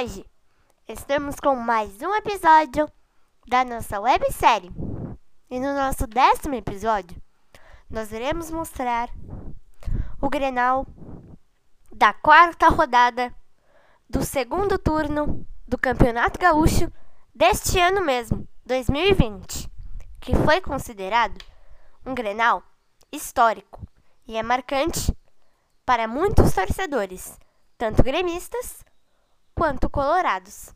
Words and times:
hoje 0.00 0.24
estamos 0.88 1.36
com 1.36 1.54
mais 1.54 2.00
um 2.00 2.14
episódio 2.14 2.90
da 3.46 3.66
nossa 3.66 4.00
websérie. 4.00 4.72
E 5.50 5.60
no 5.60 5.74
nosso 5.74 6.06
décimo 6.06 6.54
episódio, 6.54 7.20
nós 7.90 8.10
iremos 8.10 8.50
mostrar 8.50 9.10
o 10.18 10.30
Grenal 10.30 10.86
da 11.92 12.14
quarta 12.14 12.68
rodada 12.68 13.34
do 14.08 14.24
segundo 14.24 14.78
turno 14.78 15.46
do 15.68 15.76
Campeonato 15.76 16.40
Gaúcho 16.40 16.90
deste 17.34 17.78
ano 17.78 18.00
mesmo, 18.00 18.48
2020, 18.64 19.70
que 20.18 20.34
foi 20.34 20.62
considerado 20.62 21.36
um 22.06 22.14
Grenal 22.14 22.62
histórico 23.12 23.86
e 24.26 24.38
é 24.38 24.42
marcante 24.42 25.14
para 25.84 26.08
muitos 26.08 26.54
torcedores, 26.54 27.38
tanto 27.76 28.02
gremistas 28.02 28.82
quanto 29.60 29.90
colorados. 29.90 30.74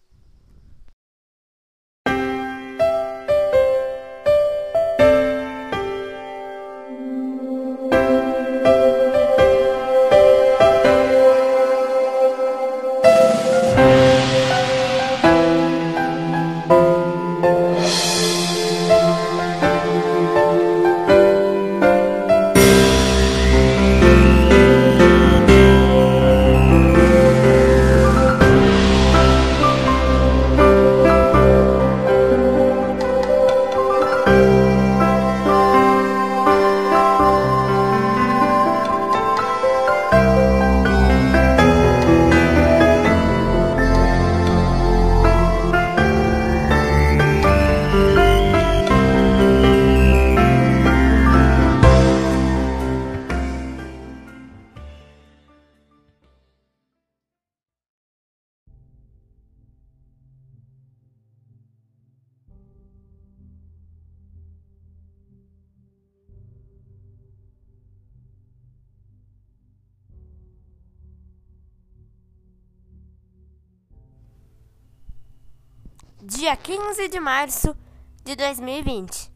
Dia 76.27 76.57
15 76.57 77.07
de 77.09 77.21
março 77.21 77.77
de 78.25 78.35
2020. 78.35 79.31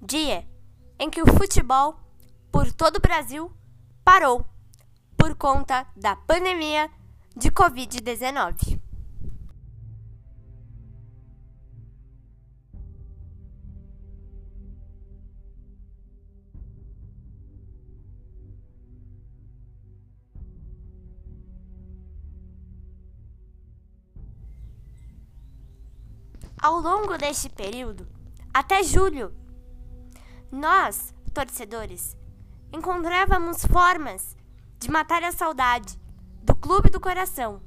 Dia 0.00 0.44
em 0.98 1.08
que 1.08 1.22
o 1.22 1.26
futebol 1.26 1.96
por 2.50 2.72
todo 2.72 2.96
o 2.96 3.00
Brasil 3.00 3.52
parou 4.04 4.44
por 5.16 5.36
conta 5.36 5.86
da 5.94 6.16
pandemia 6.16 6.90
de 7.36 7.52
Covid-19. 7.52 8.81
Ao 26.62 26.78
longo 26.78 27.18
deste 27.18 27.48
período, 27.48 28.06
até 28.54 28.84
julho, 28.84 29.34
nós, 30.48 31.12
torcedores, 31.34 32.16
encontrávamos 32.72 33.66
formas 33.66 34.36
de 34.78 34.88
matar 34.88 35.24
a 35.24 35.32
saudade 35.32 35.98
do 36.40 36.54
clube 36.54 36.88
do 36.88 37.00
coração. 37.00 37.60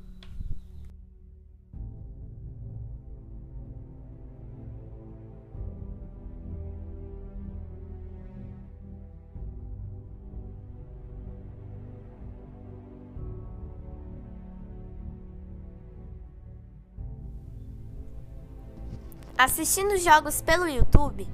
Assistindo 19.37 19.97
jogos 19.97 20.41
pelo 20.41 20.67
YouTube, 20.67 21.27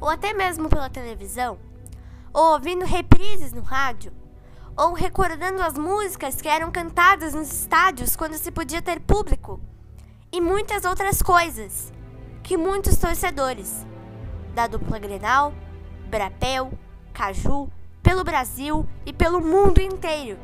ou 0.00 0.08
até 0.08 0.34
mesmo 0.34 0.68
pela 0.68 0.90
televisão, 0.90 1.58
ou 2.32 2.52
ouvindo 2.52 2.84
reprises 2.84 3.52
no 3.52 3.62
rádio, 3.62 4.12
ou 4.76 4.92
recordando 4.92 5.62
as 5.62 5.78
músicas 5.78 6.40
que 6.40 6.48
eram 6.48 6.70
cantadas 6.70 7.34
nos 7.34 7.50
estádios 7.50 8.14
quando 8.14 8.34
se 8.34 8.50
podia 8.50 8.82
ter 8.82 9.00
público, 9.00 9.60
e 10.30 10.40
muitas 10.40 10.84
outras 10.84 11.22
coisas 11.22 11.92
que 12.42 12.56
muitos 12.56 12.96
torcedores 12.98 13.86
da 14.54 14.66
dupla 14.66 14.98
Grenal, 14.98 15.52
Brapel, 16.08 16.72
Caju, 17.12 17.70
pelo 18.02 18.22
Brasil 18.22 18.86
e 19.04 19.12
pelo 19.12 19.40
mundo 19.40 19.80
inteiro 19.80 20.38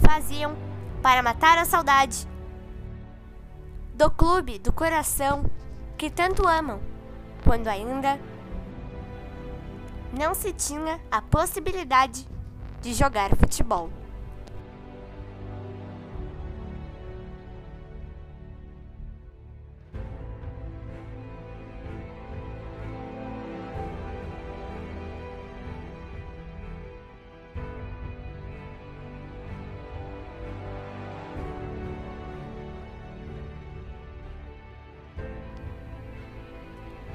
faziam 0.00 0.56
para 1.02 1.22
matar 1.22 1.58
a 1.58 1.64
saudade 1.64 2.28
do 3.94 4.10
clube 4.10 4.58
do 4.58 4.72
coração 4.72 5.44
que 6.00 6.08
tanto 6.08 6.48
amam, 6.48 6.80
quando 7.44 7.68
ainda 7.68 8.18
não 10.18 10.32
se 10.34 10.50
tinha 10.50 10.98
a 11.10 11.20
possibilidade 11.20 12.26
de 12.80 12.94
jogar 12.94 13.36
futebol. 13.36 13.90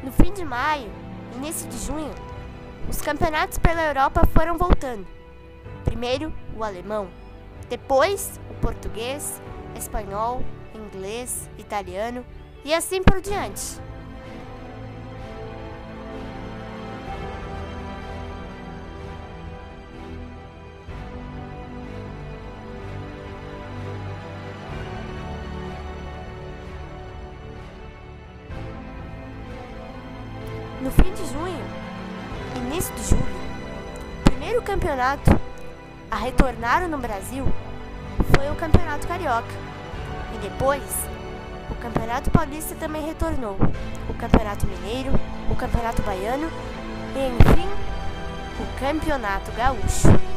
No 0.05 0.11
fim 0.11 0.31
de 0.31 0.45
maio, 0.45 0.91
início 1.35 1.67
de 1.67 1.79
junho, 1.79 2.13
os 2.87 3.01
campeonatos 3.01 3.57
pela 3.57 3.87
Europa 3.87 4.21
foram 4.35 4.55
voltando. 4.55 5.07
Primeiro 5.83 6.31
o 6.55 6.63
alemão, 6.63 7.09
depois 7.67 8.39
o 8.51 8.53
português, 8.61 9.41
espanhol, 9.75 10.43
inglês, 10.75 11.49
italiano 11.57 12.23
e 12.63 12.71
assim 12.71 13.01
por 13.01 13.19
diante. 13.19 13.81
No 30.85 30.91
fim 30.91 31.11
de 31.13 31.25
junho, 31.33 31.65
início 32.57 32.93
de 32.93 33.09
julho, 33.09 33.25
o 34.19 34.29
primeiro 34.29 34.61
campeonato 34.61 35.31
a 36.11 36.15
retornar 36.15 36.87
no 36.87 36.99
Brasil 36.99 37.43
foi 38.35 38.51
o 38.51 38.55
Campeonato 38.55 39.07
Carioca. 39.07 39.49
E 40.35 40.37
depois, 40.37 40.83
o 41.71 41.75
Campeonato 41.81 42.29
Paulista 42.29 42.75
também 42.75 43.03
retornou, 43.03 43.57
o 44.07 44.13
Campeonato 44.13 44.67
Mineiro, 44.67 45.11
o 45.49 45.55
Campeonato 45.55 46.03
Baiano 46.03 46.51
e, 47.15 47.29
enfim, 47.29 47.67
o 48.59 48.79
Campeonato 48.79 49.51
Gaúcho. 49.53 50.34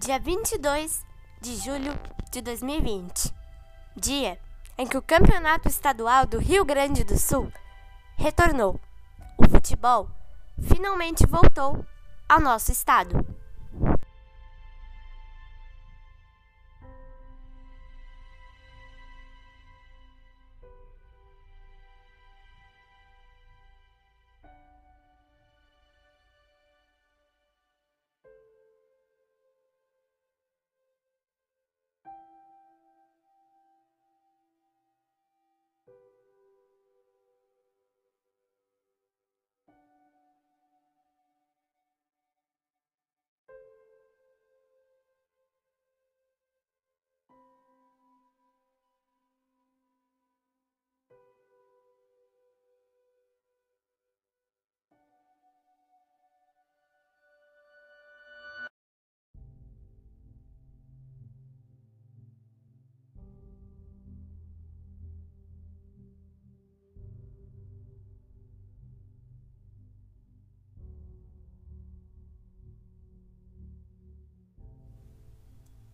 Dia 0.00 0.18
22 0.18 1.04
de 1.42 1.56
julho 1.56 1.92
de 2.30 2.40
2020, 2.40 3.34
dia 3.94 4.38
em 4.78 4.86
que 4.86 4.96
o 4.96 5.02
Campeonato 5.02 5.68
Estadual 5.68 6.24
do 6.24 6.38
Rio 6.38 6.64
Grande 6.64 7.04
do 7.04 7.18
Sul 7.18 7.52
retornou. 8.16 8.80
O 9.36 9.46
futebol 9.46 10.08
finalmente 10.58 11.26
voltou 11.26 11.84
ao 12.26 12.40
nosso 12.40 12.72
estado. 12.72 13.26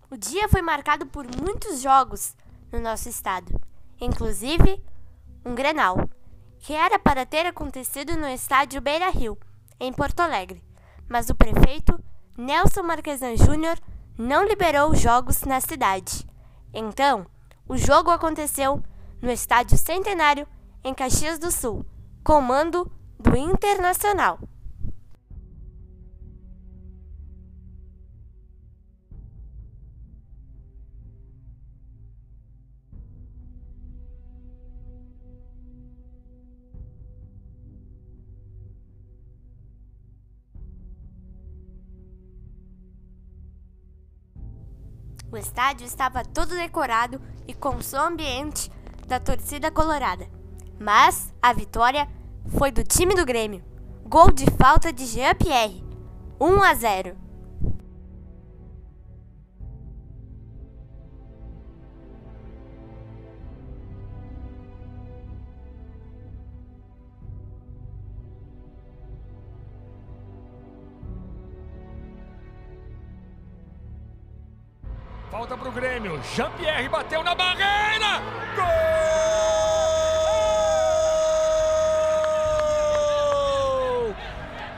O 0.08 0.16
dia 0.16 0.48
foi 0.48 0.62
marcado 0.62 1.04
por 1.06 1.26
muitos 1.42 1.80
jogos 1.80 2.36
no 2.70 2.78
nosso 2.80 3.08
estado, 3.08 3.60
inclusive 4.00 4.80
um 5.44 5.52
Grenal, 5.52 6.08
que 6.60 6.72
era 6.72 6.96
para 6.96 7.26
ter 7.26 7.44
acontecido 7.44 8.16
no 8.16 8.28
estádio 8.28 8.80
Beira 8.80 9.10
Rio, 9.10 9.36
em 9.80 9.92
Porto 9.92 10.20
Alegre, 10.20 10.62
mas 11.08 11.28
o 11.28 11.34
prefeito 11.34 11.98
Nelson 12.38 12.82
Marquesan 12.82 13.36
Júnior 13.36 13.78
não 14.16 14.44
liberou 14.44 14.94
jogos 14.94 15.42
na 15.42 15.60
cidade. 15.60 16.24
Então, 16.72 17.26
o 17.68 17.76
jogo 17.76 18.10
aconteceu 18.10 18.80
no 19.20 19.30
Estádio 19.30 19.76
Centenário, 19.76 20.46
em 20.84 20.94
Caxias 20.94 21.38
do 21.38 21.50
Sul, 21.50 21.84
comando 22.22 22.90
do 23.18 23.36
Internacional. 23.36 24.38
O 45.30 45.36
estádio 45.36 45.86
estava 45.86 46.24
todo 46.24 46.50
decorado 46.50 47.20
e 47.46 47.54
com 47.54 47.82
som 47.82 47.98
ambiente 47.98 48.70
da 49.06 49.18
torcida 49.18 49.70
colorada. 49.70 50.28
Mas 50.78 51.32
a 51.42 51.52
vitória 51.52 52.08
foi 52.56 52.70
do 52.70 52.84
time 52.84 53.14
do 53.14 53.24
Grêmio. 53.24 53.64
Gol 54.04 54.30
de 54.30 54.46
falta 54.52 54.92
de 54.92 55.04
Jean-Pierre. 55.04 55.84
1 56.40 56.62
a 56.62 56.74
0. 56.74 57.25
Grêmio. 75.76 76.18
Jean-Pierre 76.34 76.88
bateu 76.88 77.22
na 77.22 77.34
barreira. 77.34 78.22
Gol! 78.56 78.66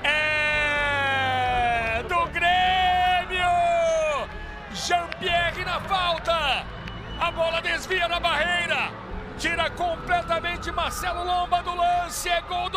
É 0.02 2.02
do 2.02 2.26
Grêmio! 2.32 3.48
Jean-Pierre 4.72 5.64
na 5.64 5.80
falta. 5.82 6.66
A 7.20 7.30
bola 7.30 7.62
desvia 7.62 8.08
na 8.08 8.18
barreira. 8.18 8.90
Tira 9.38 9.70
completamente 9.70 10.72
Marcelo 10.72 11.24
Lomba 11.24 11.62
do 11.62 11.76
lance. 11.76 12.28
É 12.28 12.40
gol 12.40 12.67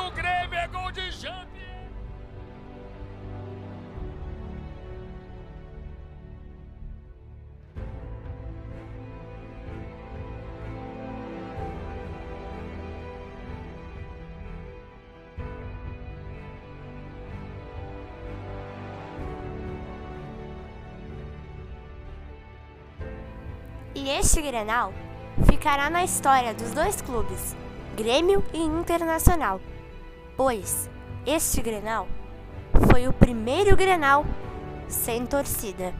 E 24.04 24.10
este 24.10 24.42
Grenal 24.42 24.92
ficará 25.48 25.88
na 25.88 26.04
história 26.04 26.56
dos 26.56 26.72
dois 26.72 27.00
clubes, 27.04 27.56
Grêmio 27.96 28.44
e 28.52 28.58
Internacional, 28.58 29.62
pois 30.36 30.90
este 31.24 31.62
Grenal 31.62 32.08
foi 32.90 33.08
o 33.08 33.14
primeiro 33.14 33.78
Grenal 33.78 34.26
sem 34.88 35.24
torcida. 35.28 35.94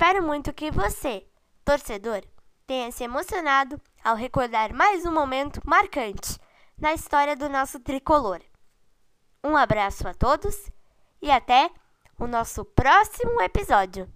Espero 0.00 0.22
muito 0.22 0.52
que 0.52 0.70
você, 0.70 1.26
torcedor, 1.64 2.22
tenha 2.64 2.92
se 2.92 3.02
emocionado 3.02 3.80
ao 4.04 4.14
recordar 4.14 4.72
mais 4.72 5.04
um 5.04 5.10
momento 5.10 5.60
marcante 5.64 6.38
na 6.78 6.94
história 6.94 7.34
do 7.34 7.48
nosso 7.48 7.80
tricolor. 7.80 8.40
Um 9.42 9.56
abraço 9.56 10.06
a 10.06 10.14
todos 10.14 10.70
e 11.20 11.32
até 11.32 11.68
o 12.16 12.28
nosso 12.28 12.64
próximo 12.64 13.42
episódio. 13.42 14.08